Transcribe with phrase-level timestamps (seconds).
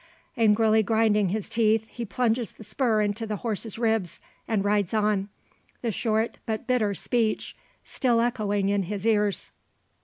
[0.35, 5.29] Angrily grinding his teeth, he plunges the spur into his horse's ribs, and rides on
[5.83, 9.51] the short, but bitter, speech still echoing in his ears.